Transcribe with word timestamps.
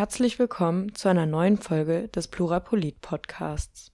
Herzlich 0.00 0.38
willkommen 0.38 0.94
zu 0.94 1.10
einer 1.10 1.26
neuen 1.26 1.58
Folge 1.58 2.08
des 2.08 2.26
Plurapolit 2.26 3.02
Podcasts. 3.02 3.92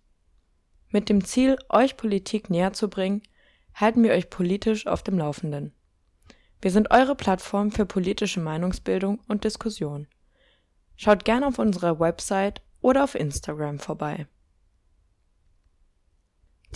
Mit 0.91 1.09
dem 1.09 1.25
Ziel, 1.25 1.59
euch 1.69 1.97
Politik 1.97 2.49
näher 2.49 2.73
zu 2.73 2.89
bringen, 2.89 3.23
halten 3.75 4.05
wir 4.05 4.13
euch 4.13 4.31
politisch 4.31 4.87
auf 4.87 5.03
dem 5.03 5.19
Laufenden. 5.19 5.75
Wir 6.63 6.71
sind 6.71 6.93
eure 6.93 7.17
Plattform 7.17 7.73
für 7.73 7.87
politische 7.87 8.39
Meinungsbildung 8.39 9.19
und 9.27 9.43
Diskussion. 9.43 10.07
Schaut 10.95 11.25
gerne 11.25 11.49
auf 11.49 11.59
unserer 11.59 11.99
Website 11.99 12.63
oder 12.81 13.03
auf 13.03 13.17
Instagram 13.17 13.81
vorbei. 13.81 14.29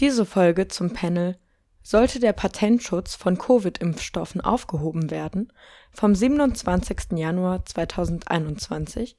Diese 0.00 0.26
Folge 0.26 0.66
zum 0.66 0.92
Panel 0.92 1.38
sollte 1.82 2.20
der 2.20 2.32
Patentschutz 2.32 3.14
von 3.14 3.38
Covid-Impfstoffen 3.38 4.40
aufgehoben 4.40 5.10
werden 5.10 5.52
vom 5.92 6.14
27. 6.14 7.12
Januar 7.12 7.64
2021 7.64 9.16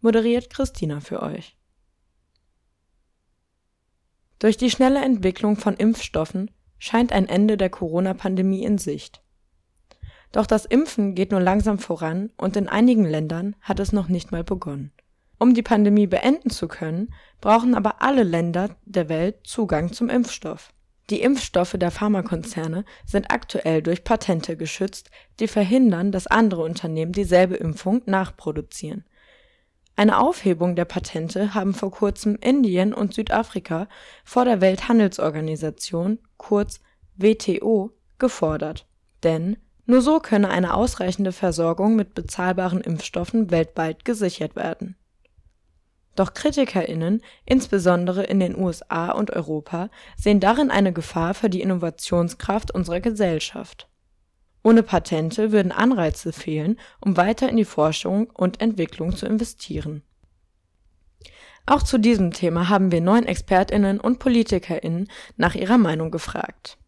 moderiert 0.00 0.50
Christina 0.50 1.00
für 1.00 1.22
euch. 1.22 1.56
Durch 4.38 4.56
die 4.56 4.70
schnelle 4.70 5.02
Entwicklung 5.02 5.56
von 5.56 5.74
Impfstoffen 5.74 6.50
scheint 6.78 7.12
ein 7.12 7.28
Ende 7.28 7.56
der 7.56 7.70
Corona-Pandemie 7.70 8.62
in 8.62 8.78
Sicht. 8.78 9.22
Doch 10.32 10.46
das 10.46 10.66
Impfen 10.66 11.14
geht 11.14 11.30
nur 11.30 11.40
langsam 11.40 11.78
voran 11.78 12.30
und 12.36 12.56
in 12.56 12.68
einigen 12.68 13.04
Ländern 13.06 13.56
hat 13.60 13.80
es 13.80 13.92
noch 13.92 14.08
nicht 14.08 14.32
mal 14.32 14.44
begonnen. 14.44 14.92
Um 15.38 15.54
die 15.54 15.62
Pandemie 15.62 16.06
beenden 16.06 16.50
zu 16.50 16.68
können, 16.68 17.14
brauchen 17.40 17.74
aber 17.74 18.02
alle 18.02 18.22
Länder 18.22 18.76
der 18.84 19.08
Welt 19.08 19.46
Zugang 19.46 19.92
zum 19.92 20.10
Impfstoff. 20.10 20.73
Die 21.10 21.20
Impfstoffe 21.20 21.76
der 21.76 21.90
Pharmakonzerne 21.90 22.84
sind 23.04 23.30
aktuell 23.30 23.82
durch 23.82 24.04
Patente 24.04 24.56
geschützt, 24.56 25.10
die 25.38 25.48
verhindern, 25.48 26.12
dass 26.12 26.26
andere 26.26 26.62
Unternehmen 26.62 27.12
dieselbe 27.12 27.56
Impfung 27.56 28.00
nachproduzieren. 28.06 29.04
Eine 29.96 30.18
Aufhebung 30.18 30.76
der 30.76 30.86
Patente 30.86 31.54
haben 31.54 31.74
vor 31.74 31.90
kurzem 31.90 32.36
Indien 32.36 32.94
und 32.94 33.14
Südafrika 33.14 33.86
vor 34.24 34.44
der 34.44 34.60
Welthandelsorganisation 34.60 36.18
kurz 36.36 36.80
WTO 37.16 37.92
gefordert. 38.18 38.86
Denn 39.22 39.58
nur 39.86 40.00
so 40.00 40.18
könne 40.18 40.48
eine 40.48 40.74
ausreichende 40.74 41.32
Versorgung 41.32 41.96
mit 41.96 42.14
bezahlbaren 42.14 42.80
Impfstoffen 42.80 43.50
weltweit 43.50 44.04
gesichert 44.04 44.56
werden 44.56 44.96
doch 46.14 46.34
KritikerInnen, 46.34 47.22
insbesondere 47.44 48.24
in 48.24 48.40
den 48.40 48.56
USA 48.56 49.12
und 49.12 49.30
Europa, 49.30 49.90
sehen 50.16 50.40
darin 50.40 50.70
eine 50.70 50.92
Gefahr 50.92 51.34
für 51.34 51.50
die 51.50 51.60
Innovationskraft 51.60 52.72
unserer 52.72 53.00
Gesellschaft. 53.00 53.88
Ohne 54.62 54.82
Patente 54.82 55.52
würden 55.52 55.72
Anreize 55.72 56.32
fehlen, 56.32 56.78
um 57.00 57.16
weiter 57.16 57.48
in 57.48 57.56
die 57.56 57.64
Forschung 57.64 58.30
und 58.30 58.60
Entwicklung 58.60 59.14
zu 59.14 59.26
investieren. 59.26 60.02
Auch 61.66 61.82
zu 61.82 61.98
diesem 61.98 62.32
Thema 62.32 62.68
haben 62.68 62.92
wir 62.92 63.00
neun 63.00 63.26
ExpertInnen 63.26 64.00
und 64.00 64.18
PolitikerInnen 64.18 65.08
nach 65.36 65.54
ihrer 65.54 65.78
Meinung 65.78 66.10
gefragt 66.10 66.78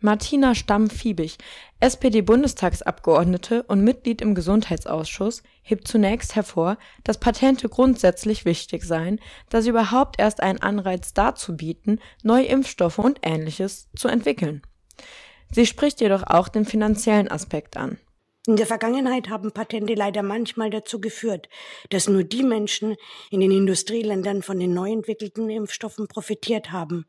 Martina 0.00 0.54
Stamm-Fiebig, 0.54 1.38
SPD-Bundestagsabgeordnete 1.80 3.64
und 3.64 3.82
Mitglied 3.82 4.22
im 4.22 4.36
Gesundheitsausschuss, 4.36 5.42
hebt 5.62 5.88
zunächst 5.88 6.36
hervor, 6.36 6.78
dass 7.02 7.18
Patente 7.18 7.68
grundsätzlich 7.68 8.44
wichtig 8.44 8.84
seien, 8.84 9.20
da 9.50 9.60
sie 9.60 9.70
überhaupt 9.70 10.20
erst 10.20 10.40
einen 10.40 10.62
Anreiz 10.62 11.14
dazu 11.14 11.56
bieten, 11.56 11.98
neue 12.22 12.46
Impfstoffe 12.46 13.00
und 13.00 13.18
Ähnliches 13.22 13.88
zu 13.96 14.06
entwickeln. 14.06 14.62
Sie 15.50 15.66
spricht 15.66 16.00
jedoch 16.00 16.22
auch 16.22 16.46
den 16.46 16.64
finanziellen 16.64 17.28
Aspekt 17.28 17.76
an. 17.76 17.98
In 18.46 18.54
der 18.54 18.66
Vergangenheit 18.66 19.28
haben 19.28 19.50
Patente 19.50 19.94
leider 19.94 20.22
manchmal 20.22 20.70
dazu 20.70 21.00
geführt, 21.00 21.48
dass 21.90 22.08
nur 22.08 22.22
die 22.22 22.44
Menschen 22.44 22.94
in 23.32 23.40
den 23.40 23.50
Industrieländern 23.50 24.42
von 24.42 24.60
den 24.60 24.72
neu 24.72 24.92
entwickelten 24.92 25.50
Impfstoffen 25.50 26.06
profitiert 26.06 26.70
haben 26.70 27.04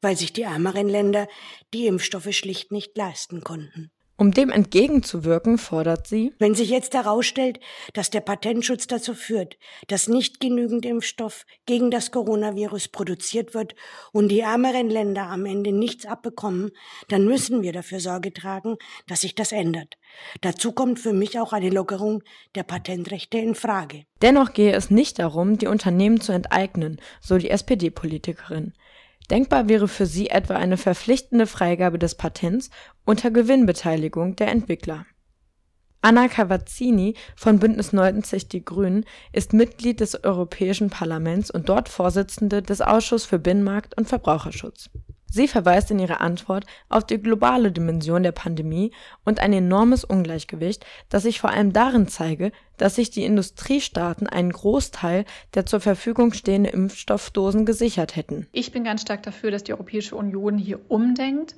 weil 0.00 0.16
sich 0.16 0.32
die 0.32 0.42
ärmeren 0.42 0.88
Länder 0.88 1.28
die 1.72 1.86
Impfstoffe 1.86 2.32
schlicht 2.32 2.72
nicht 2.72 2.96
leisten 2.96 3.42
konnten. 3.42 3.90
Um 4.20 4.32
dem 4.32 4.50
entgegenzuwirken, 4.50 5.56
fordert 5.56 6.06
sie, 6.06 6.34
wenn 6.38 6.54
sich 6.54 6.68
jetzt 6.68 6.92
herausstellt, 6.92 7.58
dass 7.94 8.10
der 8.10 8.20
Patentschutz 8.20 8.86
dazu 8.86 9.14
führt, 9.14 9.56
dass 9.88 10.08
nicht 10.08 10.40
genügend 10.40 10.84
Impfstoff 10.84 11.46
gegen 11.64 11.90
das 11.90 12.10
Coronavirus 12.10 12.88
produziert 12.88 13.54
wird 13.54 13.74
und 14.12 14.28
die 14.28 14.40
ärmeren 14.40 14.90
Länder 14.90 15.28
am 15.28 15.46
Ende 15.46 15.72
nichts 15.72 16.04
abbekommen, 16.04 16.70
dann 17.08 17.24
müssen 17.24 17.62
wir 17.62 17.72
dafür 17.72 17.98
Sorge 17.98 18.30
tragen, 18.34 18.76
dass 19.06 19.22
sich 19.22 19.34
das 19.34 19.52
ändert. 19.52 19.96
Dazu 20.42 20.72
kommt 20.72 20.98
für 20.98 21.14
mich 21.14 21.38
auch 21.38 21.54
eine 21.54 21.70
Lockerung 21.70 22.22
der 22.54 22.64
Patentrechte 22.64 23.38
in 23.38 23.54
Frage. 23.54 24.04
Dennoch 24.20 24.52
gehe 24.52 24.74
es 24.74 24.90
nicht 24.90 25.18
darum, 25.18 25.56
die 25.56 25.66
Unternehmen 25.66 26.20
zu 26.20 26.32
enteignen, 26.32 27.00
so 27.22 27.38
die 27.38 27.48
SPD-Politikerin. 27.48 28.74
Denkbar 29.30 29.68
wäre 29.68 29.86
für 29.86 30.06
sie 30.06 30.28
etwa 30.28 30.56
eine 30.56 30.76
verpflichtende 30.76 31.46
Freigabe 31.46 31.98
des 31.98 32.16
Patents 32.16 32.70
unter 33.04 33.30
Gewinnbeteiligung 33.30 34.34
der 34.34 34.48
Entwickler. 34.48 35.06
Anna 36.02 36.28
Cavazzini 36.28 37.14
von 37.36 37.58
Bündnis 37.58 37.92
90 37.92 38.48
Die 38.48 38.64
Grünen 38.64 39.04
ist 39.32 39.52
Mitglied 39.52 40.00
des 40.00 40.24
Europäischen 40.24 40.90
Parlaments 40.90 41.50
und 41.50 41.68
dort 41.68 41.88
Vorsitzende 41.88 42.62
des 42.62 42.80
Ausschusses 42.80 43.26
für 43.26 43.38
Binnenmarkt 43.38 43.96
und 43.98 44.08
Verbraucherschutz 44.08 44.90
Sie 45.30 45.46
verweist 45.46 45.92
in 45.92 46.00
ihrer 46.00 46.20
Antwort 46.20 46.66
auf 46.88 47.04
die 47.04 47.18
globale 47.18 47.70
Dimension 47.70 48.24
der 48.24 48.32
Pandemie 48.32 48.90
und 49.24 49.38
ein 49.38 49.52
enormes 49.52 50.04
Ungleichgewicht, 50.04 50.84
das 51.08 51.22
sich 51.22 51.40
vor 51.40 51.50
allem 51.50 51.72
darin 51.72 52.08
zeige, 52.08 52.50
dass 52.76 52.96
sich 52.96 53.10
die 53.10 53.24
Industriestaaten 53.24 54.26
einen 54.26 54.50
Großteil 54.50 55.24
der 55.54 55.66
zur 55.66 55.80
Verfügung 55.80 56.32
stehenden 56.32 56.72
Impfstoffdosen 56.72 57.64
gesichert 57.64 58.16
hätten. 58.16 58.48
Ich 58.50 58.72
bin 58.72 58.82
ganz 58.82 59.02
stark 59.02 59.22
dafür, 59.22 59.52
dass 59.52 59.62
die 59.62 59.72
Europäische 59.72 60.16
Union 60.16 60.58
hier 60.58 60.80
umdenkt 60.88 61.54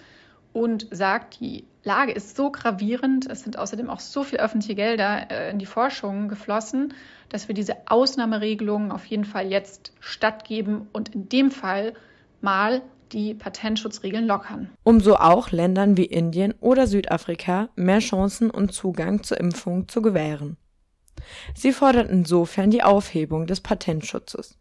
und 0.52 0.86
sagt, 0.90 1.40
die 1.40 1.64
Lage 1.82 2.12
ist 2.12 2.36
so 2.36 2.52
gravierend, 2.52 3.28
es 3.30 3.42
sind 3.42 3.58
außerdem 3.58 3.88
auch 3.88 4.00
so 4.00 4.22
viel 4.22 4.38
öffentliche 4.38 4.74
Gelder 4.74 5.30
äh, 5.30 5.50
in 5.50 5.58
die 5.58 5.66
Forschung 5.66 6.28
geflossen, 6.28 6.94
dass 7.30 7.48
wir 7.48 7.54
diese 7.54 7.76
Ausnahmeregelungen 7.86 8.92
auf 8.92 9.06
jeden 9.06 9.24
Fall 9.24 9.50
jetzt 9.50 9.92
stattgeben 10.00 10.88
und 10.92 11.14
in 11.14 11.28
dem 11.28 11.50
Fall 11.50 11.94
mal 12.40 12.82
die 13.12 13.34
Patentschutzregeln 13.34 14.26
lockern. 14.26 14.70
Um 14.82 15.00
so 15.00 15.16
auch 15.16 15.50
Ländern 15.50 15.96
wie 15.96 16.04
Indien 16.04 16.54
oder 16.60 16.86
Südafrika 16.86 17.68
mehr 17.76 18.00
Chancen 18.00 18.50
und 18.50 18.72
Zugang 18.72 19.22
zur 19.22 19.38
Impfung 19.38 19.88
zu 19.88 20.02
gewähren. 20.02 20.56
Sie 21.54 21.72
fordert 21.72 22.10
insofern 22.10 22.70
die 22.70 22.82
Aufhebung 22.82 23.46
des 23.46 23.60
Patentschutzes. 23.60 24.58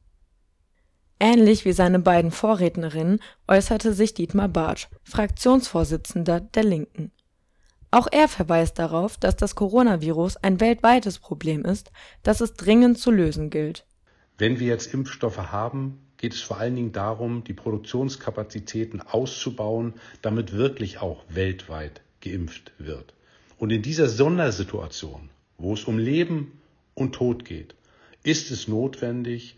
Ähnlich 1.19 1.65
wie 1.65 1.73
seine 1.73 1.99
beiden 1.99 2.31
Vorrednerinnen 2.31 3.19
äußerte 3.47 3.93
sich 3.93 4.13
Dietmar 4.13 4.47
Bartsch, 4.47 4.87
Fraktionsvorsitzender 5.03 6.39
der 6.39 6.63
Linken. 6.63 7.11
Auch 7.91 8.07
er 8.11 8.27
verweist 8.27 8.79
darauf, 8.79 9.17
dass 9.17 9.35
das 9.35 9.55
Coronavirus 9.55 10.37
ein 10.37 10.59
weltweites 10.59 11.19
Problem 11.19 11.63
ist, 11.63 11.91
das 12.23 12.41
es 12.41 12.53
dringend 12.53 12.97
zu 12.97 13.11
lösen 13.11 13.49
gilt. 13.49 13.85
Wenn 14.37 14.59
wir 14.59 14.67
jetzt 14.67 14.93
Impfstoffe 14.93 15.37
haben, 15.37 15.99
geht 16.21 16.35
es 16.35 16.41
vor 16.41 16.57
allen 16.57 16.75
Dingen 16.75 16.91
darum, 16.91 17.43
die 17.43 17.53
Produktionskapazitäten 17.53 19.01
auszubauen, 19.01 19.95
damit 20.21 20.53
wirklich 20.53 20.99
auch 20.99 21.23
weltweit 21.29 22.01
geimpft 22.21 22.71
wird. 22.77 23.13
Und 23.57 23.71
in 23.71 23.81
dieser 23.81 24.07
Sondersituation, 24.07 25.31
wo 25.57 25.73
es 25.73 25.85
um 25.85 25.97
Leben 25.97 26.61
und 26.93 27.13
Tod 27.15 27.43
geht, 27.43 27.73
ist 28.23 28.51
es 28.51 28.67
notwendig, 28.67 29.57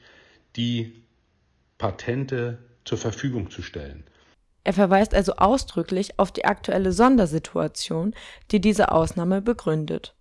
die 0.55 0.93
Patente 1.77 2.59
zur 2.85 2.97
Verfügung 2.97 3.51
zu 3.51 3.61
stellen. 3.61 4.05
Er 4.63 4.71
verweist 4.73 5.13
also 5.13 5.33
ausdrücklich 5.35 6.17
auf 6.17 6.31
die 6.31 6.45
aktuelle 6.45 6.93
Sondersituation, 6.93 8.13
die 8.51 8.61
diese 8.61 8.93
Ausnahme 8.93 9.41
begründet. 9.41 10.15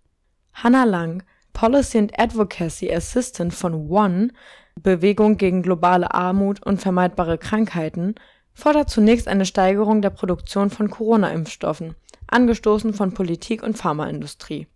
Hannah 0.53 0.83
Lang, 0.83 1.23
Policy 1.53 1.99
and 1.99 2.19
Advocacy 2.19 2.93
Assistant 2.93 3.53
von 3.53 3.89
One, 3.89 4.33
Bewegung 4.81 5.37
gegen 5.37 5.61
globale 5.61 6.13
Armut 6.13 6.65
und 6.65 6.81
vermeidbare 6.81 7.37
Krankheiten, 7.37 8.15
fordert 8.53 8.89
zunächst 8.89 9.27
eine 9.27 9.45
Steigerung 9.45 10.01
der 10.01 10.09
Produktion 10.09 10.69
von 10.69 10.89
Corona-Impfstoffen, 10.89 11.95
angestoßen 12.27 12.93
von 12.93 13.13
Politik 13.13 13.63
und 13.63 13.77
Pharmaindustrie. 13.77 14.67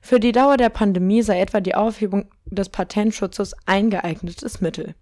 Für 0.00 0.20
die 0.20 0.32
Dauer 0.32 0.56
der 0.56 0.68
Pandemie 0.68 1.22
sei 1.22 1.40
etwa 1.40 1.60
die 1.60 1.74
Aufhebung 1.74 2.26
des 2.44 2.68
Patentschutzes 2.68 3.54
ein 3.66 3.90
geeignetes 3.90 4.60
Mittel. 4.60 4.94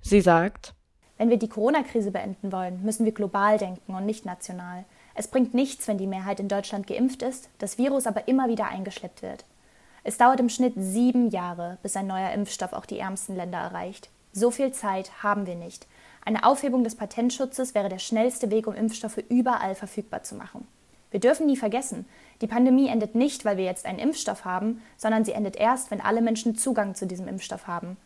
Sie 0.00 0.20
sagt, 0.20 0.74
wenn 1.18 1.30
wir 1.30 1.38
die 1.38 1.48
Corona-Krise 1.48 2.10
beenden 2.10 2.50
wollen, 2.50 2.82
müssen 2.82 3.04
wir 3.04 3.12
global 3.12 3.58
denken 3.58 3.94
und 3.94 4.06
nicht 4.06 4.26
national. 4.26 4.84
Es 5.14 5.28
bringt 5.28 5.54
nichts, 5.54 5.86
wenn 5.86 5.98
die 5.98 6.06
Mehrheit 6.06 6.40
in 6.40 6.48
Deutschland 6.48 6.86
geimpft 6.86 7.22
ist, 7.22 7.48
das 7.58 7.78
Virus 7.78 8.06
aber 8.06 8.26
immer 8.26 8.48
wieder 8.48 8.68
eingeschleppt 8.68 9.22
wird. 9.22 9.44
Es 10.04 10.18
dauert 10.18 10.40
im 10.40 10.48
Schnitt 10.48 10.74
sieben 10.76 11.30
Jahre, 11.30 11.78
bis 11.82 11.96
ein 11.96 12.08
neuer 12.08 12.32
Impfstoff 12.32 12.72
auch 12.72 12.86
die 12.86 12.98
ärmsten 12.98 13.36
Länder 13.36 13.58
erreicht. 13.58 14.08
So 14.32 14.50
viel 14.50 14.72
Zeit 14.72 15.22
haben 15.22 15.46
wir 15.46 15.54
nicht. 15.54 15.86
Eine 16.24 16.44
Aufhebung 16.44 16.82
des 16.82 16.96
Patentschutzes 16.96 17.74
wäre 17.74 17.88
der 17.88 17.98
schnellste 17.98 18.50
Weg, 18.50 18.66
um 18.66 18.74
Impfstoffe 18.74 19.22
überall 19.28 19.74
verfügbar 19.74 20.22
zu 20.22 20.34
machen. 20.34 20.66
Wir 21.10 21.20
dürfen 21.20 21.46
nie 21.46 21.56
vergessen, 21.56 22.06
die 22.40 22.46
Pandemie 22.46 22.88
endet 22.88 23.14
nicht, 23.14 23.44
weil 23.44 23.58
wir 23.58 23.64
jetzt 23.64 23.86
einen 23.86 23.98
Impfstoff 23.98 24.44
haben, 24.44 24.80
sondern 24.96 25.24
sie 25.24 25.32
endet 25.32 25.56
erst, 25.56 25.90
wenn 25.90 26.00
alle 26.00 26.22
Menschen 26.22 26.56
Zugang 26.56 26.94
zu 26.94 27.06
diesem 27.06 27.28
Impfstoff 27.28 27.66
haben. 27.66 27.96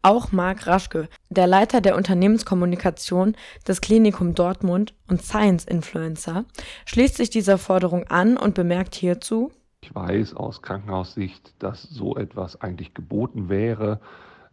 Auch 0.00 0.32
Marc 0.32 0.66
Raschke, 0.66 1.08
der 1.30 1.46
Leiter 1.46 1.80
der 1.80 1.96
Unternehmenskommunikation 1.96 3.36
des 3.66 3.80
Klinikum 3.80 4.34
Dortmund 4.34 4.94
und 5.08 5.22
Science 5.22 5.64
Influencer, 5.64 6.44
schließt 6.86 7.16
sich 7.16 7.30
dieser 7.30 7.58
Forderung 7.58 8.04
an 8.08 8.36
und 8.36 8.54
bemerkt 8.54 8.94
hierzu, 8.94 9.52
ich 9.82 9.94
weiß 9.94 10.34
aus 10.34 10.62
Krankenhaussicht, 10.62 11.54
dass 11.58 11.82
so 11.82 12.16
etwas 12.16 12.60
eigentlich 12.60 12.94
geboten 12.94 13.48
wäre. 13.48 14.00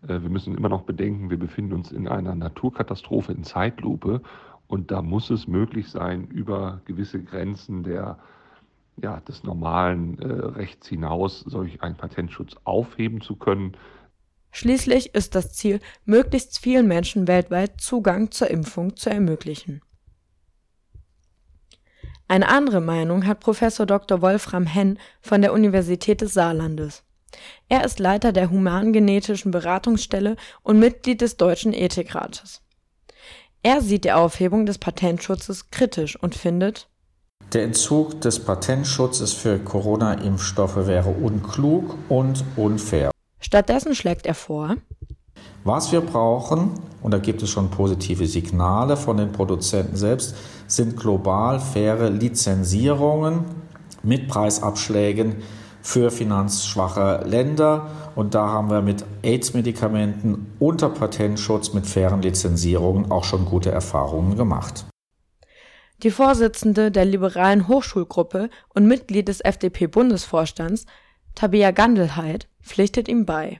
Äh, 0.02 0.22
wir 0.22 0.30
müssen 0.30 0.58
immer 0.58 0.70
noch 0.70 0.81
bedenken, 0.81 1.30
wir 1.30 1.40
befinden 1.40 1.74
uns 1.74 1.92
in 1.92 2.08
einer 2.08 2.36
Naturkatastrophe 2.36 3.31
in 3.31 3.44
Zeitlupe 3.44 4.22
und 4.68 4.92
da 4.92 5.02
muss 5.02 5.30
es 5.30 5.48
möglich 5.48 5.90
sein, 5.90 6.28
über 6.28 6.81
gewisse 6.86 7.24
Grenzen 7.24 7.84
der, 7.84 8.18
ja, 9.02 9.20
des 9.22 9.44
normalen 9.44 10.20
äh, 10.20 10.26
Rechts 10.28 10.88
hinaus 10.88 11.42
solch 11.42 11.81
einen 11.84 11.96
Patentschutz 11.96 12.56
aufheben 12.64 13.22
zu 13.22 13.36
können. 13.36 13.78
Schließlich 14.52 15.14
ist 15.14 15.36
das 15.36 15.54
Ziel, 15.54 15.80
möglichst 16.06 16.58
vielen 16.58 16.88
Menschen 16.88 17.28
weltweit 17.28 17.80
Zugang 17.80 18.31
zur 18.31 18.50
Impfung 18.50 18.96
zu 18.96 19.12
ermöglichen. 19.12 19.81
Eine 22.30 22.48
andere 22.48 22.80
Meinung 22.80 23.26
hat 23.26 23.40
Professor 23.40 23.88
Dr. 23.88 24.22
Wolfram 24.22 24.68
Henn 24.68 25.00
von 25.20 25.42
der 25.42 25.52
Universität 25.52 26.22
des 26.22 26.36
Saarlandes. 26.36 27.02
Er 27.70 27.84
ist 27.84 27.98
Leiter 27.98 28.31
der 28.31 28.52
Humangenetischen 28.52 29.50
Beratungsstelle 29.50 30.36
und 30.62 30.78
Mitglied 30.78 31.22
des 31.22 31.38
Deutschen 31.38 31.74
Ethikrates. 31.74 32.62
Er 33.64 33.81
sieht 33.81 34.04
die 34.04 34.12
Aufhebung 34.12 34.68
des 34.68 34.78
Patentschutzes 34.78 35.72
kritisch 35.72 36.22
und 36.22 36.36
findet, 36.36 36.88
der 37.52 37.64
Entzug 37.64 38.22
des 38.22 38.40
Patentschutzes 38.40 39.34
für 39.34 39.58
Corona-Impfstoffe 39.58 40.86
wäre 40.86 41.10
unklug 41.10 41.98
und 42.10 42.44
unfair. 42.58 43.10
Stattdessen 43.40 43.96
schlägt 43.96 44.28
er 44.28 44.36
vor, 44.36 44.76
was 45.63 45.91
wir 45.91 46.01
brauchen, 46.01 46.71
und 47.01 47.12
da 47.12 47.18
gibt 47.18 47.41
es 47.44 47.50
schon 47.50 47.69
positive 47.69 48.25
Signale 48.27 48.97
von 48.97 49.18
den 49.18 49.31
Produzenten 49.31 49.95
selbst, 49.95 50.36
sind 50.68 50.97
global 50.97 51.59
faire 51.59 52.09
Lizenzierungen 52.09 53.45
mit 54.03 54.27
Preisabschlägen 54.27 55.38
für 55.81 56.12
finanzschwache 56.12 57.24
Länder. 57.25 57.88
Und 58.15 58.36
da 58.36 58.47
haben 58.47 58.69
wir 58.69 58.81
mit 58.81 59.06
AIDS-Medikamenten 59.24 60.53
unter 60.59 60.89
Patentschutz 60.89 61.74
mit 61.74 61.88
fairen 61.88 62.21
Lizenzierungen 62.21 63.12
auch 63.12 63.24
schon 63.24 63.45
gute 63.45 63.71
Erfahrungen 63.71 64.35
gemacht. 64.35 64.85
Die 66.03 66.12
Vorsitzende 66.12 66.92
der 66.92 67.06
liberalen 67.06 67.68
Hochschulgruppe 67.68 68.50
und 68.74 68.85
Mitglied 68.88 69.27
des 69.27 69.42
FDP-Bundesvorstands, 69.42 70.85
Tabea 71.35 71.71
Gandelheit, 71.71 72.47
pflichtet 72.62 73.07
ihm 73.07 73.25
bei. 73.25 73.59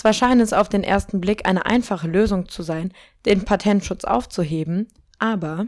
Zwar 0.00 0.14
scheint 0.14 0.40
es 0.40 0.54
auf 0.54 0.70
den 0.70 0.82
ersten 0.82 1.20
Blick 1.20 1.46
eine 1.46 1.66
einfache 1.66 2.08
Lösung 2.08 2.48
zu 2.48 2.62
sein, 2.62 2.90
den 3.26 3.44
Patentschutz 3.44 4.06
aufzuheben, 4.06 4.88
aber 5.18 5.66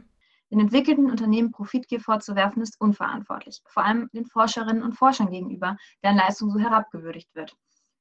den 0.51 0.59
entwickelten 0.59 1.11
Unternehmen 1.11 1.53
Profitgier 1.53 2.01
vorzuwerfen, 2.01 2.63
ist 2.63 2.81
unverantwortlich, 2.81 3.61
vor 3.67 3.85
allem 3.85 4.09
den 4.15 4.25
Forscherinnen 4.25 4.83
und 4.83 4.95
Forschern 4.95 5.31
gegenüber, 5.31 5.77
deren 6.03 6.17
Leistung 6.17 6.49
so 6.51 6.59
herabgewürdigt 6.59 7.29
wird. 7.35 7.55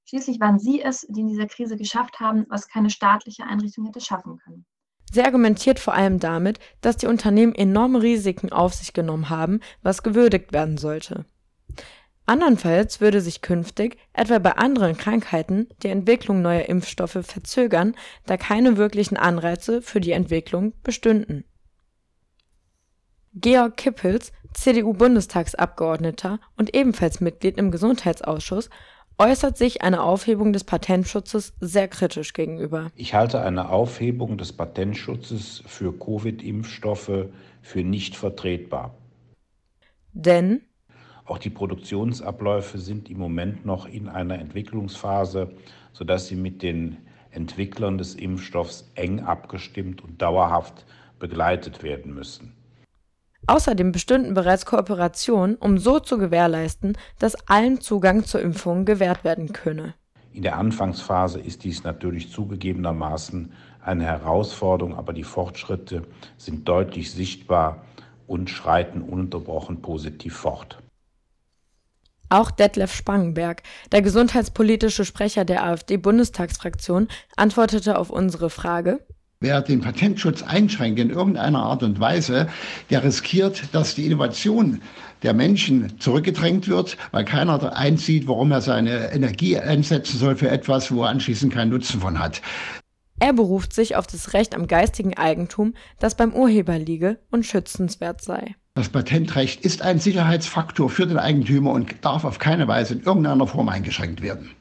Schließlich 0.06 0.40
waren 0.40 0.58
sie 0.58 0.82
es, 0.82 1.06
die 1.10 1.20
in 1.20 1.28
dieser 1.28 1.48
Krise 1.48 1.76
geschafft 1.76 2.22
haben, 2.22 2.46
was 2.48 2.70
keine 2.70 2.90
staatliche 2.90 3.44
Einrichtung 3.44 3.84
hätte 3.84 4.00
schaffen 4.00 4.38
können. 4.38 4.66
Sie 5.12 5.22
argumentiert 5.22 5.80
vor 5.80 5.96
allem 5.96 6.22
damit, 6.22 6.60
dass 6.80 6.96
die 6.96 7.08
Unternehmen 7.08 7.54
enorme 7.54 8.02
Risiken 8.02 8.54
auf 8.54 8.74
sich 8.74 8.94
genommen 8.94 9.30
haben, 9.30 9.60
was 9.82 10.02
gewürdigt 10.02 10.54
werden 10.54 10.78
sollte. 10.78 11.26
Andernfalls 12.26 13.02
würde 13.02 13.20
sich 13.20 13.42
künftig, 13.42 13.98
etwa 14.14 14.40
bei 14.40 14.54
anderen 14.54 14.96
Krankheiten, 14.96 15.68
die 15.84 15.90
Entwicklung 15.90 16.42
neuer 16.42 16.66
Impfstoffe 16.66 17.18
verzögern, 17.22 17.96
da 18.26 18.38
keine 18.38 18.78
wirklichen 18.78 19.18
Anreize 19.18 19.82
für 19.82 20.00
die 20.00 20.12
Entwicklung 20.12 20.74
bestünden. 20.84 21.44
Georg 23.34 23.78
Kippels, 23.78 24.34
CDU-Bundestagsabgeordneter 24.54 26.40
und 26.58 26.76
ebenfalls 26.76 27.22
Mitglied 27.22 27.58
im 27.58 27.72
Gesundheitsausschuss, 27.72 28.70
äußert 29.18 29.58
sich 29.58 29.82
einer 29.82 30.04
Aufhebung 30.04 30.52
des 30.52 30.64
Patentschutzes 30.64 31.54
sehr 31.60 31.88
kritisch 31.88 32.34
gegenüber. 32.34 32.92
Ich 32.96 33.14
halte 33.14 33.42
eine 33.42 33.70
Aufhebung 33.70 34.38
des 34.38 34.52
Patentschutzes 34.52 35.64
für 35.66 35.98
Covid-Impfstoffe 35.98 37.28
für 37.62 37.84
nicht 37.84 38.16
vertretbar. 38.16 38.96
Denn 40.14 40.62
auch 41.32 41.40
die 41.40 41.50
Produktionsabläufe 41.50 42.78
sind 42.78 43.10
im 43.10 43.18
Moment 43.18 43.66
noch 43.66 43.88
in 43.88 44.10
einer 44.10 44.38
Entwicklungsphase, 44.38 45.50
sodass 45.94 46.28
sie 46.28 46.36
mit 46.36 46.62
den 46.62 46.98
Entwicklern 47.32 47.98
des 47.98 48.16
Impfstoffs 48.16 48.92
eng 48.96 49.22
abgestimmt 49.22 50.04
und 50.04 50.22
dauerhaft 50.22 50.86
begleitet 51.20 51.84
werden 51.84 52.14
müssen. 52.14 52.54
Außerdem 53.48 53.94
bestünden 53.94 54.34
bereits 54.34 54.66
Kooperationen, 54.66 55.56
um 55.56 55.78
so 55.78 56.00
zu 56.00 56.18
gewährleisten, 56.18 56.98
dass 57.18 57.48
allen 57.48 57.80
Zugang 57.80 58.26
zur 58.26 58.42
Impfung 58.42 58.84
gewährt 58.84 59.24
werden 59.24 59.54
könne. 59.54 59.96
In 60.34 60.44
der 60.44 60.58
Anfangsphase 60.58 61.40
ist 61.40 61.64
dies 61.64 61.84
natürlich 61.84 62.30
zugegebenermaßen 62.30 63.54
eine 63.84 64.06
Herausforderung, 64.06 64.96
aber 64.96 65.14
die 65.14 65.24
Fortschritte 65.24 66.04
sind 66.38 66.68
deutlich 66.68 67.12
sichtbar 67.12 67.86
und 68.28 68.50
schreiten 68.50 69.02
ununterbrochen 69.02 69.82
positiv 69.82 70.36
fort. 70.36 70.78
Auch 72.32 72.50
Detlef 72.50 72.96
Spangenberg, 72.96 73.62
der 73.92 74.02
gesundheitspolitische 74.02 75.04
Sprecher 75.04 75.44
der 75.44 75.66
AfD-Bundestagsfraktion, 75.66 77.10
antwortete 77.36 78.00
auf 78.00 78.10
unsere 78.10 78.50
Frage, 78.50 79.06
Wer 79.42 79.62
den 79.62 79.82
Patentschutz 79.82 80.42
einschränkt 80.44 81.00
in 81.00 81.10
irgendeiner 81.10 81.64
Art 81.64 81.84
und 81.84 82.00
Weise, 82.00 82.48
der 82.90 83.04
riskiert, 83.04 83.64
dass 83.74 83.96
die 83.96 84.06
Innovation 84.06 84.82
der 85.24 85.34
Menschen 85.34 86.00
zurückgedrängt 86.00 86.70
wird, 86.70 86.96
weil 87.12 87.26
keiner 87.26 87.76
einsieht, 87.76 88.28
warum 88.28 88.52
er 88.52 88.62
seine 88.62 89.12
Energie 89.12 89.58
einsetzen 89.58 90.18
soll 90.18 90.38
für 90.38 90.50
etwas, 90.50 90.90
wo 90.90 91.04
er 91.04 91.10
anschließend 91.10 91.52
keinen 91.52 91.72
Nutzen 91.72 92.00
von 92.00 92.20
hat. 92.20 92.42
Er 93.20 93.34
beruft 93.34 93.74
sich 93.74 93.98
auf 93.98 94.08
das 94.08 94.34
Recht 94.34 94.56
am 94.56 94.68
geistigen 94.68 95.18
Eigentum, 95.18 95.74
das 96.00 96.16
beim 96.16 96.34
Urheber 96.34 96.80
liege 96.80 97.20
und 97.30 97.46
schützenswert 97.46 98.22
sei. 98.22 98.56
Das 98.74 98.88
Patentrecht 98.88 99.62
ist 99.66 99.82
ein 99.82 100.00
Sicherheitsfaktor 100.00 100.90
für 100.90 101.06
den 101.06 101.20
Eigentümer 101.20 101.72
und 101.72 102.06
darf 102.06 102.24
auf 102.24 102.40
keine 102.40 102.70
Weise 102.70 102.94
in 102.94 103.04
irgendeiner 103.04 103.46
Form 103.46 103.68
eingeschränkt 103.68 104.22
werden. 104.22 104.56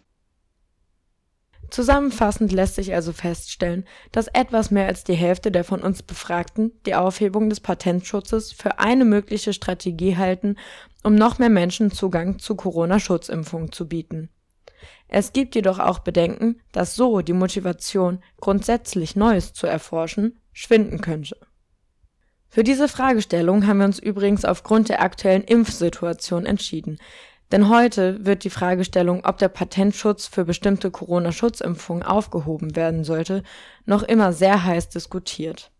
Zusammenfassend 1.70 2.50
lässt 2.50 2.74
sich 2.74 2.92
also 2.94 3.12
feststellen, 3.12 3.84
dass 4.10 4.26
etwas 4.26 4.72
mehr 4.72 4.88
als 4.88 5.04
die 5.04 5.14
Hälfte 5.14 5.52
der 5.52 5.62
von 5.62 5.80
uns 5.82 6.02
Befragten 6.02 6.72
die 6.84 6.96
Aufhebung 6.96 7.48
des 7.48 7.60
Patentschutzes 7.60 8.50
für 8.50 8.80
eine 8.80 9.04
mögliche 9.04 9.52
Strategie 9.52 10.16
halten, 10.16 10.56
um 11.04 11.14
noch 11.14 11.38
mehr 11.38 11.48
Menschen 11.48 11.92
Zugang 11.92 12.40
zu 12.40 12.56
Corona-Schutzimpfungen 12.56 13.70
zu 13.70 13.86
bieten. 13.86 14.30
Es 15.06 15.32
gibt 15.32 15.54
jedoch 15.54 15.78
auch 15.78 16.00
Bedenken, 16.00 16.60
dass 16.72 16.96
so 16.96 17.20
die 17.20 17.32
Motivation, 17.32 18.22
grundsätzlich 18.40 19.14
Neues 19.14 19.52
zu 19.52 19.68
erforschen, 19.68 20.40
schwinden 20.52 21.00
könnte. 21.00 21.36
Für 22.52 22.64
diese 22.64 22.88
Fragestellung 22.88 23.68
haben 23.68 23.78
wir 23.78 23.84
uns 23.84 24.00
übrigens 24.00 24.44
aufgrund 24.44 24.88
der 24.88 25.02
aktuellen 25.02 25.44
Impfsituation 25.44 26.46
entschieden. 26.46 26.98
Denn 27.52 27.68
heute 27.68 28.24
wird 28.24 28.42
die 28.42 28.50
Fragestellung, 28.50 29.24
ob 29.24 29.38
der 29.38 29.48
Patentschutz 29.48 30.26
für 30.26 30.44
bestimmte 30.44 30.90
Corona-Schutzimpfungen 30.90 32.02
aufgehoben 32.02 32.74
werden 32.74 33.04
sollte, 33.04 33.44
noch 33.86 34.02
immer 34.02 34.32
sehr 34.32 34.64
heiß 34.64 34.88
diskutiert. 34.88 35.70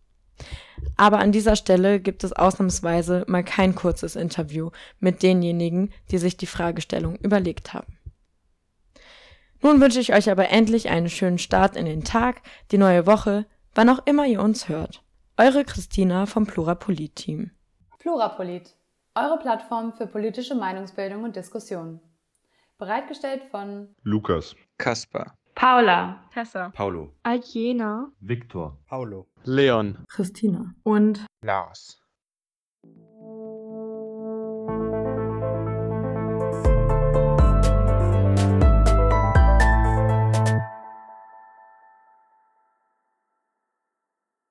Aber 0.95 1.19
an 1.19 1.33
dieser 1.33 1.57
Stelle 1.57 1.99
gibt 1.99 2.23
es 2.23 2.31
ausnahmsweise 2.33 3.25
mal 3.27 3.43
kein 3.43 3.75
kurzes 3.75 4.15
Interview 4.15 4.71
mit 4.99 5.23
denjenigen, 5.23 5.91
die 6.09 6.17
sich 6.17 6.37
die 6.37 6.47
Fragestellung 6.47 7.17
überlegt 7.17 7.73
haben. 7.73 7.97
Nun 9.61 9.81
wünsche 9.81 9.99
ich 9.99 10.13
euch 10.13 10.31
aber 10.31 10.49
endlich 10.49 10.89
einen 10.89 11.09
schönen 11.09 11.37
Start 11.37 11.75
in 11.75 11.85
den 11.85 12.05
Tag, 12.05 12.41
die 12.71 12.77
neue 12.77 13.05
Woche, 13.05 13.45
wann 13.75 13.89
auch 13.89 14.05
immer 14.05 14.25
ihr 14.25 14.41
uns 14.41 14.69
hört. 14.69 15.03
Eure 15.41 15.65
Christina 15.65 16.27
vom 16.27 16.45
Plurapolit-Team. 16.45 17.49
Plurapolit, 17.97 18.75
eure 19.15 19.39
Plattform 19.39 19.91
für 19.91 20.05
politische 20.05 20.53
Meinungsbildung 20.53 21.23
und 21.23 21.35
Diskussion. 21.35 21.99
Bereitgestellt 22.77 23.45
von 23.45 23.87
Lukas, 24.03 24.55
Kaspar, 24.77 25.33
Paula, 25.55 26.23
Tessa, 26.31 26.69
Paulo, 26.69 27.15
Aljena, 27.23 28.11
Viktor, 28.19 28.77
Paulo, 28.85 29.31
Leon, 29.43 30.05
Christina. 30.09 30.75
Und 30.83 31.25
Lars. 31.43 31.99